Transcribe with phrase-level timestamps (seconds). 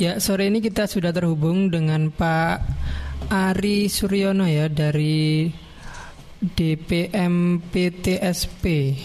[0.00, 2.64] Ya, sore ini kita sudah terhubung dengan Pak
[3.28, 5.52] Ari Suryono ya dari
[6.42, 8.96] DPM PTSP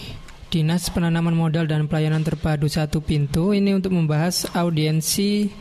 [0.48, 5.52] Dinas Penanaman Modal dan Pelayanan Terpadu Satu Pintu ini untuk membahas audiensi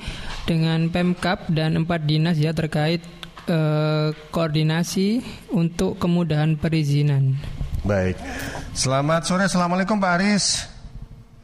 [0.47, 3.03] dengan Pemkap dan empat dinas ya terkait
[3.51, 5.21] eh, koordinasi
[5.51, 7.35] untuk kemudahan perizinan.
[7.83, 8.15] Baik.
[8.71, 9.51] Selamat sore.
[9.51, 10.76] Assalamualaikum Pak Aris.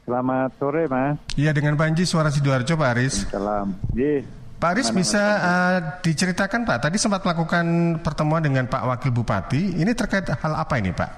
[0.03, 1.15] Selamat sore, Mas.
[1.39, 3.23] Iya, dengan Panji Suara Sidoarjo, Pak Aris.
[3.31, 3.71] Salam.
[4.59, 9.91] Pak Aris bisa uh, diceritakan Pak, tadi sempat melakukan pertemuan dengan Pak Wakil Bupati, ini
[9.95, 11.11] terkait hal apa ini Pak?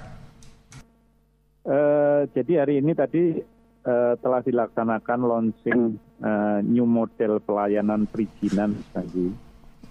[1.65, 3.41] Uh, jadi hari ini tadi
[3.85, 9.33] uh, telah dilaksanakan launching uh, new model pelayanan perizinan tadi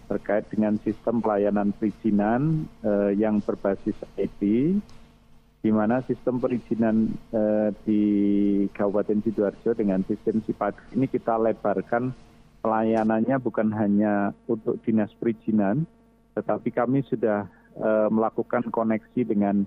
[0.07, 4.43] terkait dengan sistem pelayanan perizinan uh, yang berbasis IT
[5.65, 8.03] di mana sistem perizinan eh, di
[8.69, 12.13] Kabupaten Sidoarjo dengan sistem Sipadu ini kita lebarkan
[12.61, 15.89] pelayanannya bukan hanya untuk dinas perizinan,
[16.37, 17.49] tetapi kami sudah
[17.81, 19.65] eh, melakukan koneksi dengan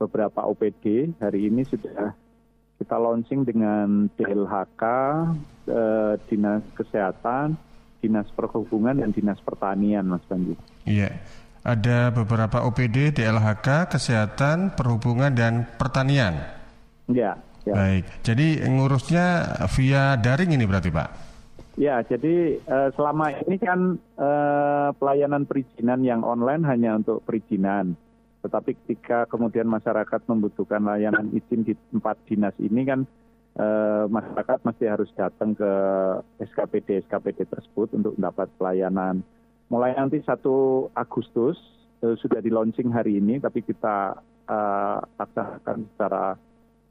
[0.00, 1.12] beberapa OPD.
[1.20, 2.16] Hari ini sudah
[2.80, 4.82] kita launching dengan DLHK,
[5.68, 7.52] eh, Dinas Kesehatan,
[8.00, 10.56] Dinas Perhubungan, dan Dinas Pertanian, Mas Panji.
[10.88, 11.12] Iya.
[11.12, 16.36] Yeah ada beberapa OPD, DLHK, kesehatan, perhubungan dan pertanian.
[17.08, 17.40] Ya.
[17.64, 17.72] ya.
[17.72, 18.04] Baik.
[18.20, 21.08] Jadi ngurusnya via daring ini berarti Pak?
[21.74, 27.98] Ya, jadi uh, selama ini kan uh, pelayanan perizinan yang online hanya untuk perizinan.
[28.44, 33.08] Tetapi ketika kemudian masyarakat membutuhkan layanan izin di tempat dinas ini kan
[33.58, 35.70] uh, masyarakat masih harus datang ke
[36.44, 39.24] SKPD SKPD tersebut untuk mendapat pelayanan
[39.74, 40.30] mulai nanti 1
[40.94, 41.58] Agustus
[42.06, 44.14] uh, sudah di launching hari ini, tapi kita
[44.46, 46.38] uh, secara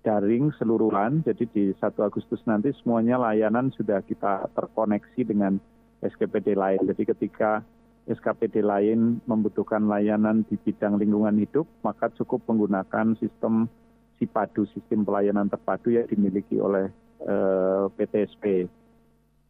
[0.04, 1.24] daring seluruhan.
[1.24, 5.64] Jadi di 1 Agustus nanti semuanya layanan sudah kita terkoneksi dengan
[6.04, 6.84] SKPD lain.
[6.84, 7.64] Jadi ketika
[8.04, 13.72] SKPD lain membutuhkan layanan di bidang lingkungan hidup, maka cukup menggunakan sistem
[14.20, 16.92] SIPADU, sistem pelayanan terpadu yang dimiliki oleh
[17.24, 18.68] uh, PTSP.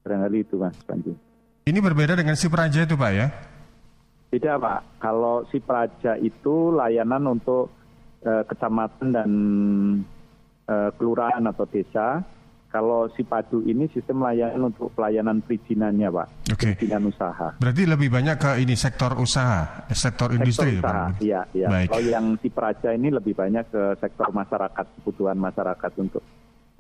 [0.06, 1.33] Barangkali itu Mas Panji.
[1.64, 3.28] Ini berbeda dengan si Praja itu Pak ya?
[4.36, 5.00] Tidak Pak.
[5.00, 7.72] Kalau si Praja itu layanan untuk
[8.28, 9.30] uh, kecamatan dan
[10.68, 12.20] uh, kelurahan atau desa.
[12.68, 16.28] Kalau si Padu ini sistem layanan untuk pelayanan perizinannya Pak.
[16.52, 16.58] Oke.
[16.58, 16.74] Okay.
[16.74, 17.48] Perizinan usaha.
[17.62, 20.82] Berarti lebih banyak ke ini sektor usaha, sektor industri.
[20.82, 21.46] Sektor usaha, iya.
[21.54, 21.70] iya.
[21.88, 26.26] Kalau yang si Praja ini lebih banyak ke sektor masyarakat, kebutuhan masyarakat untuk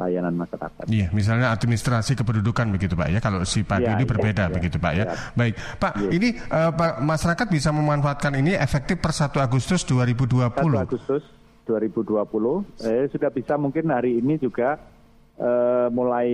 [0.04, 0.86] layanan masyarakat.
[0.92, 3.20] Iya, misalnya administrasi kependudukan begitu Pak ya.
[3.24, 5.06] Kalau si padu ya, ini berbeda ya, begitu Pak ya.
[5.08, 5.16] ya.
[5.34, 6.10] Baik, Pak, ya.
[6.12, 10.52] ini uh, Pak masyarakat bisa memanfaatkan ini efektif per 1 Agustus 2020.
[10.52, 11.24] 1 Agustus
[11.64, 14.76] 2020 eh, sudah bisa mungkin hari ini juga
[15.40, 16.28] uh, mulai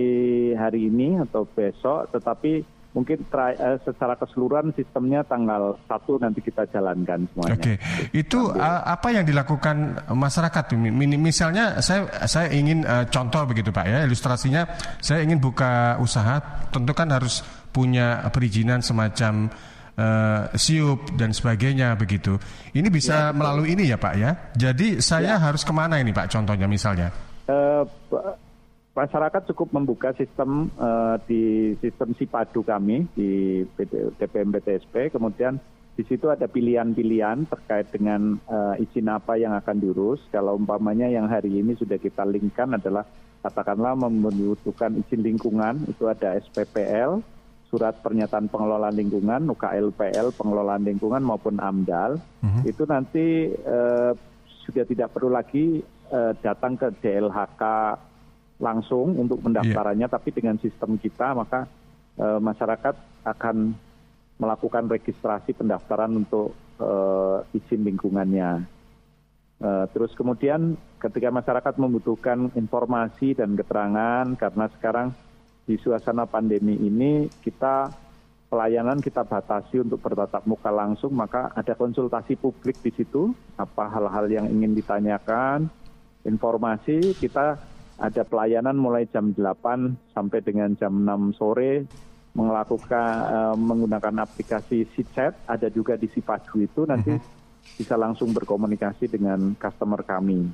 [0.58, 6.66] hari ini atau besok tetapi mungkin tra, uh, secara keseluruhan sistemnya tanggal 1 nanti kita
[6.74, 7.54] jalankan semuanya.
[7.54, 7.76] Oke, okay.
[8.10, 10.64] itu uh, apa yang dilakukan masyarakat?
[10.98, 14.66] Misalnya saya saya ingin uh, contoh begitu Pak ya, ilustrasinya
[14.98, 19.46] saya ingin buka usaha, tentu kan harus punya perizinan semacam
[19.94, 22.42] uh, siup dan sebagainya begitu.
[22.74, 24.30] Ini bisa ya, melalui ini ya Pak ya.
[24.58, 25.42] Jadi saya ya.
[25.42, 27.14] harus ke mana ini Pak contohnya misalnya?
[27.46, 27.86] Uh,
[28.94, 33.62] masyarakat cukup membuka sistem uh, di sistem Sipadu kami di
[34.18, 35.62] TPM BTSP, kemudian
[35.94, 40.22] di situ ada pilihan-pilihan terkait dengan uh, izin apa yang akan diurus.
[40.32, 43.04] Kalau umpamanya yang hari ini sudah kita linkkan adalah
[43.44, 47.20] katakanlah membutuhkan izin lingkungan, itu ada SPPL,
[47.70, 52.62] surat pernyataan pengelolaan lingkungan, UKLPL pengelolaan lingkungan maupun AMDAL, uh-huh.
[52.66, 54.12] itu nanti uh,
[54.66, 55.78] sudah tidak perlu lagi
[56.10, 57.62] uh, datang ke DLHK
[58.60, 60.14] langsung untuk pendaftarannya, yeah.
[60.14, 61.64] tapi dengan sistem kita maka
[62.14, 62.94] e, masyarakat
[63.24, 63.72] akan
[64.36, 66.90] melakukan registrasi pendaftaran untuk e,
[67.56, 68.68] izin lingkungannya.
[69.58, 75.08] E, terus kemudian ketika masyarakat membutuhkan informasi dan keterangan karena sekarang
[75.64, 77.88] di suasana pandemi ini kita
[78.50, 84.26] pelayanan kita batasi untuk bertatap muka langsung, maka ada konsultasi publik di situ, apa hal-hal
[84.26, 85.70] yang ingin ditanyakan,
[86.26, 87.62] informasi kita
[88.00, 91.84] ada pelayanan mulai jam 8 sampai dengan jam 6 sore
[92.32, 97.22] melakukan uh, menggunakan aplikasi SIChat, ada juga di Sipadu itu nanti uh mhm.
[97.22, 97.76] -huh.
[97.76, 100.48] bisa langsung berkomunikasi dengan customer kami.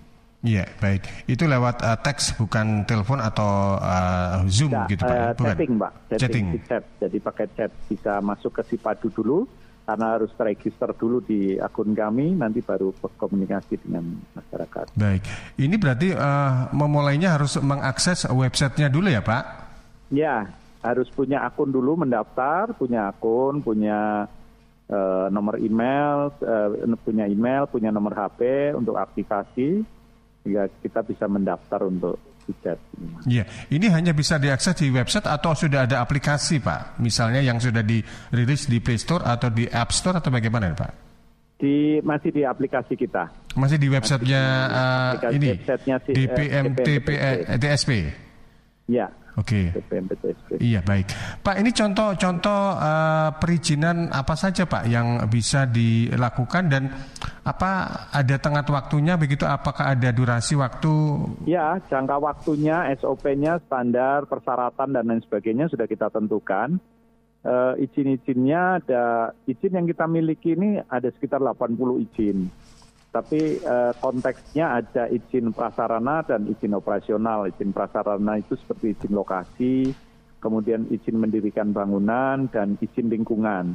[0.45, 1.27] Iya, baik.
[1.27, 5.17] Itu lewat uh, teks bukan telepon atau uh, Zoom Tidak, gitu, Pak?
[5.17, 5.93] Uh, chatting, Pak.
[6.07, 6.47] Chatting, chatting.
[6.69, 6.83] chat.
[7.01, 9.49] Jadi pakai chat bisa masuk ke Sipadu dulu
[9.87, 14.91] karena harus terregister dulu di akun kami, nanti baru berkomunikasi dengan masyarakat.
[14.99, 15.23] Baik,
[15.62, 19.44] ini berarti uh, memulainya harus mengakses websitenya dulu ya Pak?
[20.11, 20.50] Ya,
[20.83, 24.27] harus punya akun dulu mendaftar, punya akun, punya
[24.91, 29.87] uh, nomor email, uh, punya email, punya nomor HP untuk aktivasi,
[30.43, 32.79] sehingga kita bisa mendaftar untuk tiket.
[33.27, 33.45] Iya,
[33.75, 37.03] ini hanya bisa diakses di website atau sudah ada aplikasi Pak?
[37.03, 40.93] Misalnya yang sudah dirilis di Play Store atau di App Store atau bagaimana Pak?
[41.57, 43.33] Di masih di aplikasi kita.
[43.57, 47.91] Masih di websitenya uh, ini websitenya si, DPMTP uh, TSP.
[48.87, 49.09] Ya.
[49.37, 49.69] Oke.
[49.69, 50.57] Okay.
[50.57, 51.13] Iya baik,
[51.45, 51.61] Pak.
[51.61, 56.89] Ini contoh-contoh uh, perizinan apa saja Pak yang bisa dilakukan dan
[57.47, 57.71] apa
[58.11, 59.47] ada tengah waktunya begitu?
[59.47, 60.95] Apakah ada durasi waktu?
[61.47, 66.83] Ya, jangka waktunya, SOP-nya, standar, persyaratan dan lain sebagainya sudah kita tentukan.
[67.47, 72.51] Uh, izin-izinnya ada izin yang kita miliki ini ada sekitar 80 izin
[73.17, 77.49] tapi uh, konteksnya ada izin prasarana dan izin operasional.
[77.49, 79.89] Izin prasarana itu seperti izin lokasi,
[80.37, 83.73] kemudian izin mendirikan bangunan dan izin lingkungan.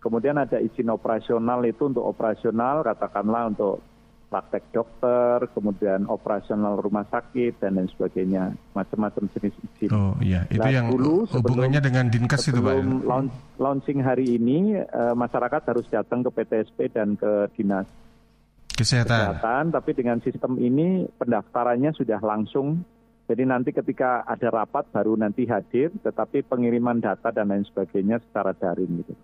[0.00, 3.82] Kemudian ada izin operasional itu untuk operasional, katakanlah untuk
[4.26, 9.90] praktek dokter, kemudian operasional rumah sakit dan lain sebagainya, macam-macam jenis izin.
[9.94, 12.74] Oh iya, itu nah, yang dulu, hubungannya dengan dinkes itu pak.
[12.82, 17.86] Sebelum launching hari ini, uh, masyarakat harus datang ke PTSP dan ke dinas
[18.74, 19.40] kesehatan.
[19.40, 22.82] kesehatan, tapi dengan sistem ini pendaftarannya sudah langsung.
[23.26, 28.54] Jadi nanti ketika ada rapat baru nanti hadir, tetapi pengiriman data dan lain sebagainya secara
[28.54, 29.14] daring gitu.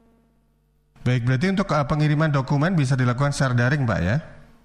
[1.02, 4.16] Baik, berarti untuk uh, pengiriman dokumen bisa dilakukan secara daring, Pak ya?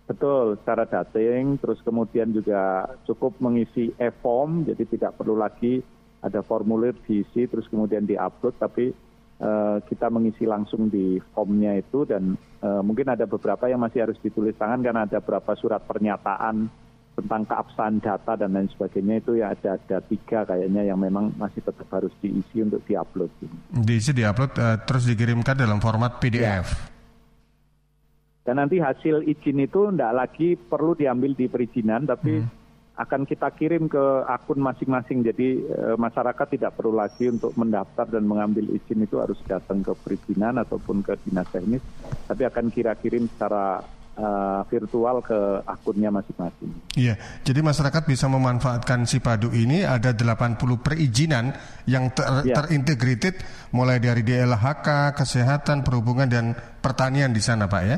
[0.06, 5.82] Betul, secara daring, terus kemudian juga cukup mengisi e-form, jadi tidak perlu lagi
[6.22, 8.94] ada formulir diisi, terus kemudian diupload, tapi
[9.42, 14.22] uh, kita mengisi langsung di formnya itu dan uh, mungkin ada beberapa yang masih harus
[14.22, 16.70] ditulis tangan karena ada beberapa surat pernyataan
[17.18, 21.66] tentang keabsahan data dan lain sebagainya itu ya ada ada tiga kayaknya yang memang masih
[21.66, 23.34] tetap harus diisi untuk diupload.
[23.74, 26.66] Diisi diupload uh, terus dikirimkan dalam format PDF.
[26.70, 26.96] Ya.
[28.46, 32.68] Dan nanti hasil izin itu tidak lagi perlu diambil di perizinan tapi hmm
[32.98, 35.22] akan kita kirim ke akun masing-masing.
[35.22, 39.94] Jadi e, masyarakat tidak perlu lagi untuk mendaftar dan mengambil izin itu harus datang ke
[40.02, 41.86] perizinan ataupun ke dinas teknis,
[42.26, 43.86] tapi akan kira kirim secara
[44.18, 44.28] e,
[44.68, 46.74] virtual ke akunnya masing-masing.
[46.98, 47.16] Iya,
[47.46, 51.54] jadi masyarakat bisa memanfaatkan si padu ini ada 80 perizinan
[51.86, 52.58] yang ter ya.
[52.58, 53.40] terintegrated
[53.72, 57.98] mulai dari DLHK, kesehatan, perhubungan dan pertanian di sana, Pak ya.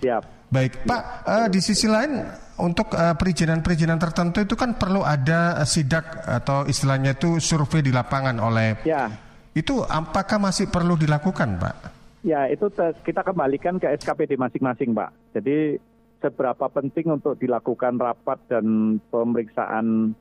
[0.00, 0.22] Siap.
[0.48, 1.02] Baik, Pak.
[1.28, 2.24] Uh, di sisi lain,
[2.58, 8.40] untuk uh, perizinan-perizinan tertentu itu kan perlu ada sidak atau istilahnya itu survei di lapangan
[8.40, 8.80] oleh.
[8.88, 9.12] Ya.
[9.52, 11.97] Itu apakah masih perlu dilakukan, Pak?
[12.28, 12.68] Ya, itu
[13.08, 15.32] kita kembalikan ke SKPD masing-masing, Pak.
[15.32, 15.80] Jadi
[16.20, 20.12] seberapa penting untuk dilakukan rapat dan pemeriksaan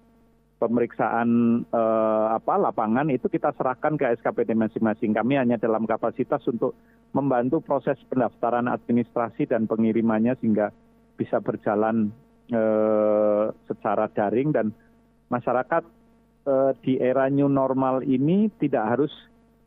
[0.57, 1.30] pemeriksaan
[1.68, 5.12] eh, apa lapangan itu kita serahkan ke SKPD masing-masing.
[5.12, 6.80] Kami hanya dalam kapasitas untuk
[7.12, 10.71] membantu proses pendaftaran administrasi dan pengirimannya sehingga
[11.19, 12.15] bisa berjalan
[12.56, 14.71] eh, secara daring dan
[15.27, 15.83] masyarakat
[16.48, 19.12] eh, di era new normal ini tidak harus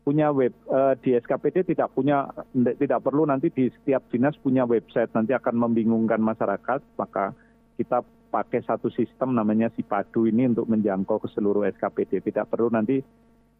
[0.01, 5.13] punya web uh, di SKPD tidak punya tidak perlu nanti di setiap dinas punya website
[5.13, 7.37] nanti akan membingungkan masyarakat maka
[7.77, 8.01] kita
[8.31, 12.23] pakai satu sistem namanya Sipadu ini untuk menjangkau ke seluruh SKPD.
[12.23, 13.03] Tidak perlu nanti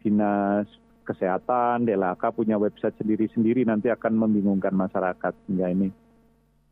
[0.00, 0.64] dinas
[1.04, 5.36] kesehatan, DLHK punya website sendiri-sendiri nanti akan membingungkan masyarakat.
[5.44, 5.92] Sehingga ini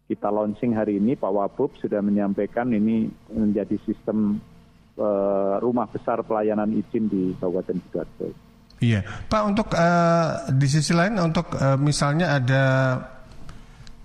[0.08, 4.40] kita launching hari ini Pak Wabub sudah menyampaikan ini menjadi sistem
[4.96, 8.49] uh, rumah besar pelayanan izin di Kabupaten Sidoarjo.
[8.80, 12.64] Iya, Pak untuk uh, di sisi lain untuk uh, misalnya ada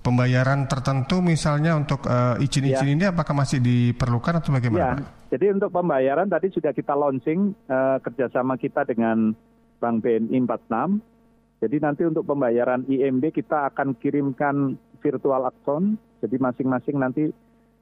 [0.03, 2.93] pembayaran tertentu misalnya untuk uh, izin-izin ya.
[2.93, 4.99] ini apakah masih diperlukan atau bagaimana?
[4.99, 9.31] Ya, jadi untuk pembayaran tadi sudah kita launching uh, kerjasama kita dengan
[9.79, 11.63] Bank BNI 46.
[11.63, 15.95] Jadi nanti untuk pembayaran IMB kita akan kirimkan virtual account.
[16.19, 17.23] Jadi masing-masing nanti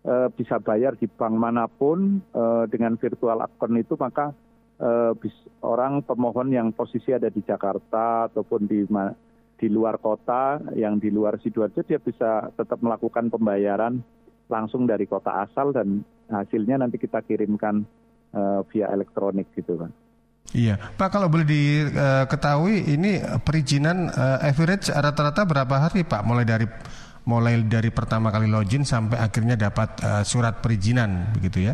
[0.05, 4.31] uh, bisa bayar di bank mana pun uh, dengan virtual account itu maka
[4.84, 5.16] uh,
[5.63, 8.84] orang pemohon yang posisi ada di Jakarta ataupun di
[9.56, 14.04] di luar kota yang di luar sidoarjo dia bisa tetap melakukan pembayaran
[14.52, 17.88] langsung dari kota asal dan hasilnya nanti kita kirimkan
[18.36, 19.92] uh, via elektronik gitu kan.
[20.52, 26.68] Iya, Pak kalau boleh diketahui ini perizinan uh, average rata-rata berapa hari Pak mulai dari
[27.24, 31.74] mulai dari pertama kali login sampai akhirnya dapat uh, surat perizinan begitu ya?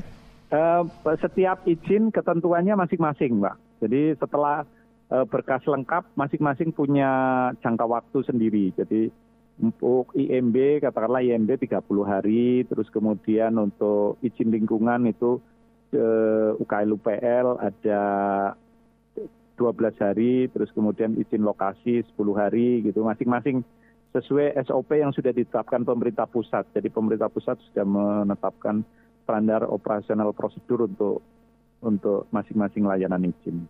[0.49, 0.81] Uh,
[1.21, 3.55] setiap izin ketentuannya masing-masing Pak.
[3.85, 4.65] Jadi setelah
[5.09, 7.09] Eh, berkas lengkap masing-masing punya
[7.65, 8.69] jangka waktu sendiri.
[8.77, 9.09] Jadi
[9.57, 15.41] untuk IMB katakanlah IMB 30 hari, terus kemudian untuk izin lingkungan itu
[15.97, 18.01] eh, UKL UPL ada
[19.57, 23.65] 12 hari, terus kemudian izin lokasi 10 hari gitu, masing-masing
[24.13, 26.69] sesuai SOP yang sudah ditetapkan pemerintah pusat.
[26.69, 28.85] Jadi pemerintah pusat sudah menetapkan
[29.29, 31.21] standar operasional prosedur untuk
[31.85, 33.69] untuk masing-masing layanan izin.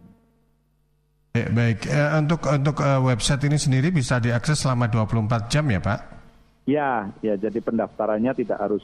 [1.35, 1.79] Baik, baik.
[1.91, 5.99] Eh, untuk untuk uh, website ini sendiri bisa diakses selama 24 jam ya Pak?
[6.63, 7.35] Ya, ya.
[7.35, 8.81] Jadi pendaftarannya tidak harus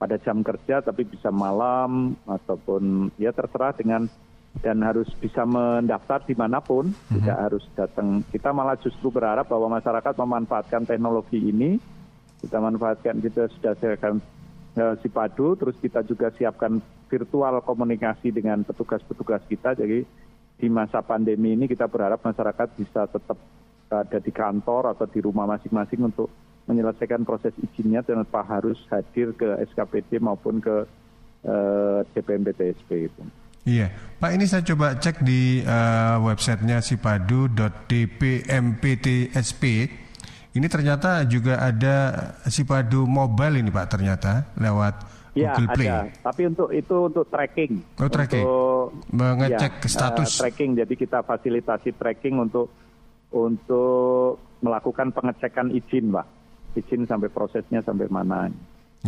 [0.00, 4.08] pada jam kerja, tapi bisa malam ataupun ya terserah dengan
[4.58, 7.14] dan harus bisa mendaftar di mana pun, mm-hmm.
[7.22, 8.26] tidak harus datang.
[8.26, 11.78] Kita malah justru berharap bahwa masyarakat memanfaatkan teknologi ini,
[12.42, 14.18] kita manfaatkan kita sudah siapkan
[14.76, 20.04] uh, Sipadu, terus kita juga siapkan virtual komunikasi dengan petugas-petugas kita, jadi
[20.56, 23.36] di masa pandemi ini kita berharap masyarakat bisa tetap
[23.92, 26.32] ada di kantor atau di rumah masing-masing untuk
[26.70, 30.86] menyelesaikan proses izinnya tanpa harus hadir ke SKPD maupun ke
[31.44, 33.22] eh, DPMPTSP itu.
[33.62, 39.62] Iya, Pak ini saya coba cek di uh, websitenya sipadu.dpmptsp.
[40.52, 41.96] Ini ternyata juga ada
[42.44, 45.88] Sipadu Mobile ini Pak ternyata lewat Ya, Google Play.
[45.88, 46.12] ada.
[46.20, 47.72] Tapi untuk itu untuk tracking.
[47.96, 48.44] Oh, tracking.
[48.44, 50.36] Untuk mengecek ya, status.
[50.36, 50.76] Uh, tracking.
[50.76, 52.68] Jadi kita fasilitasi tracking untuk
[53.32, 56.26] untuk melakukan pengecekan izin, Pak.
[56.76, 58.52] Izin sampai prosesnya sampai mana.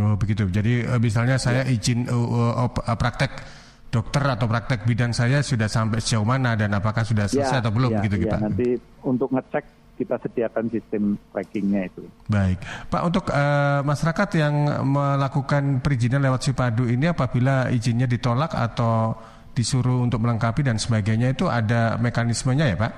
[0.01, 0.49] Oh, begitu.
[0.49, 1.77] Jadi uh, misalnya saya ya.
[1.77, 3.45] izin uh, uh, praktek
[3.93, 7.71] dokter atau praktek bidan saya sudah sampai sejauh mana dan apakah sudah selesai ya, atau
[7.71, 8.41] belum ya, begitu ya, Pak?
[8.49, 8.69] Nanti
[9.05, 12.03] untuk ngecek kita sediakan sistem trackingnya itu.
[12.27, 12.59] Baik,
[12.91, 14.55] Pak untuk uh, masyarakat yang
[14.87, 19.15] melakukan perizinan lewat Sipadu ini apabila izinnya ditolak atau
[19.55, 22.93] disuruh untuk melengkapi dan sebagainya itu ada mekanismenya ya Pak?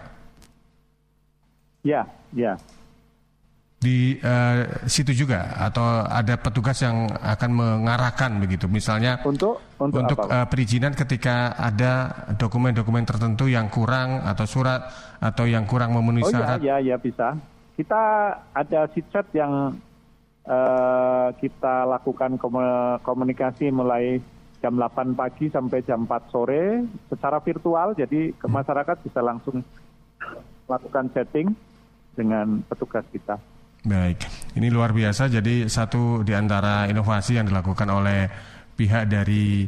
[1.86, 2.56] Ya, ya
[3.86, 10.18] di uh, situ juga atau ada petugas yang akan mengarahkan begitu misalnya untuk untuk, untuk
[10.26, 14.90] uh, perizinan ketika ada dokumen-dokumen tertentu yang kurang atau surat
[15.22, 16.58] atau yang kurang memenuhi oh, syarat.
[16.58, 17.38] Oh ya ya bisa.
[17.78, 18.02] Kita
[18.50, 19.78] ada sitset yang
[20.50, 22.40] uh, kita lakukan
[23.06, 24.18] komunikasi mulai
[24.58, 28.56] jam 8 pagi sampai jam 4 sore secara virtual jadi ke hmm.
[28.56, 29.62] masyarakat bisa langsung
[30.66, 31.54] lakukan setting
[32.18, 33.38] dengan petugas kita.
[33.86, 34.18] Baik,
[34.58, 35.30] ini luar biasa.
[35.30, 38.26] Jadi satu di antara inovasi yang dilakukan oleh
[38.74, 39.62] pihak dari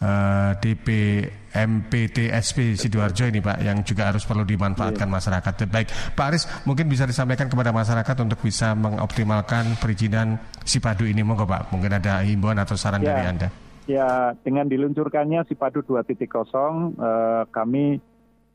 [0.00, 5.12] uh, eh, DPMPTSP Sidoarjo ini Pak, yang juga harus perlu dimanfaatkan yeah.
[5.12, 5.52] masyarakat.
[5.68, 11.44] Baik, Pak Aris, mungkin bisa disampaikan kepada masyarakat untuk bisa mengoptimalkan perizinan Sipadu ini, monggo
[11.44, 11.68] Pak.
[11.68, 13.12] Mungkin ada himbauan atau saran yeah.
[13.12, 13.48] dari Anda.
[13.84, 18.00] Ya, dengan diluncurkannya Sipadu 2.0, uh, kami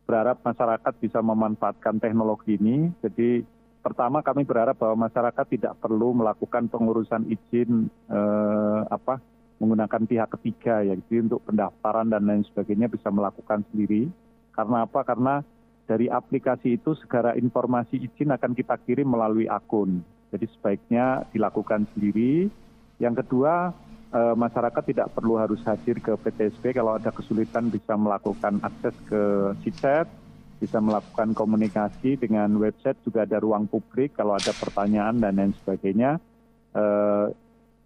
[0.09, 2.89] berharap masyarakat bisa memanfaatkan teknologi ini.
[3.05, 3.53] Jadi
[3.85, 9.21] pertama kami berharap bahwa masyarakat tidak perlu melakukan pengurusan izin eh, apa
[9.61, 14.09] menggunakan pihak ketiga ya jadi untuk pendaftaran dan lain sebagainya bisa melakukan sendiri.
[14.57, 15.05] Karena apa?
[15.05, 15.45] Karena
[15.85, 20.01] dari aplikasi itu segala informasi izin akan kita kirim melalui akun.
[20.33, 22.49] Jadi sebaiknya dilakukan sendiri.
[22.97, 23.69] Yang kedua
[24.17, 29.53] eh, masyarakat tidak perlu harus hadir ke PTSP kalau ada kesulitan bisa melakukan akses ke
[29.61, 30.24] SICET
[30.65, 36.17] bisa melakukan komunikasi dengan website juga ada ruang publik kalau ada pertanyaan dan lain sebagainya.
[36.73, 37.25] Eh,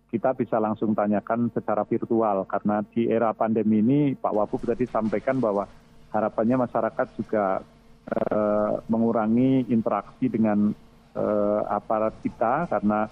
[0.10, 5.38] kita bisa langsung tanyakan secara virtual karena di era pandemi ini Pak Wabub tadi sampaikan
[5.38, 5.68] bahwa
[6.16, 7.60] harapannya masyarakat juga
[8.08, 10.72] eh, mengurangi interaksi dengan
[11.14, 13.12] eh, aparat kita karena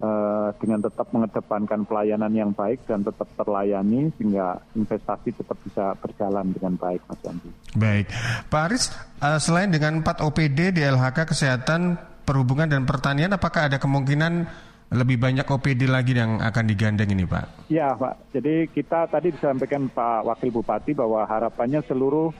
[0.00, 6.52] uh, dengan tetap mengedepankan pelayanan yang baik dan tetap terlayani sehingga investasi tetap bisa berjalan
[6.52, 7.50] dengan baik Mas Andi.
[7.76, 8.06] Baik,
[8.48, 8.84] Pak Aris,
[9.20, 15.18] uh, selain dengan 4 OPD di LHK Kesehatan, Perhubungan dan Pertanian, apakah ada kemungkinan lebih
[15.18, 17.70] banyak OPD lagi yang akan digandeng ini Pak?
[17.70, 22.30] Ya Pak, jadi kita tadi disampaikan Pak Wakil Bupati bahwa harapannya seluruh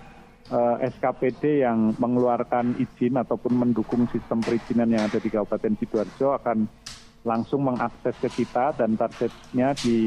[0.54, 6.38] uh, eh, SKPD yang mengeluarkan izin ataupun mendukung sistem perizinan yang ada di Kabupaten Sidoarjo
[6.38, 6.85] akan
[7.26, 9.98] langsung mengakses ke kita dan targetnya di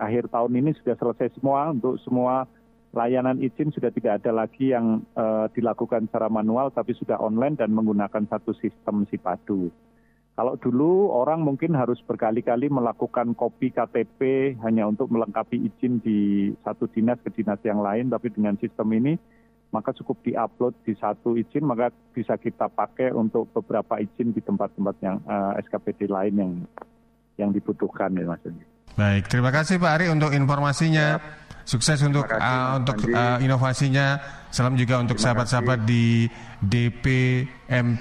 [0.00, 2.48] akhir tahun ini sudah selesai semua untuk semua
[2.96, 7.68] layanan izin sudah tidak ada lagi yang uh, dilakukan secara manual tapi sudah online dan
[7.76, 9.68] menggunakan satu sistem Sipadu.
[10.36, 16.88] Kalau dulu orang mungkin harus berkali-kali melakukan kopi KTP hanya untuk melengkapi izin di satu
[16.92, 19.16] dinas ke dinas yang lain, tapi dengan sistem ini
[19.74, 24.94] maka cukup diupload di satu izin maka bisa kita pakai untuk beberapa izin di tempat-tempat
[25.02, 26.52] yang uh, eh, SKPD lain yang
[27.36, 28.40] yang dibutuhkan ya Mas
[28.96, 31.20] Baik, terima kasih Pak Ari untuk informasinya.
[31.20, 31.44] Ya.
[31.66, 34.16] Sukses untuk kasih, uh, untuk uh, inovasinya.
[34.48, 36.30] Salam juga untuk sahabat-sahabat di
[36.64, 38.00] DPMPTSP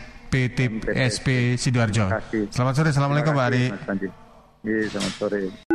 [1.60, 2.08] Sidoarjo.
[2.48, 3.76] Selamat sore, assalamualaikum Pak Ari.
[4.64, 5.75] Iya, selamat sore.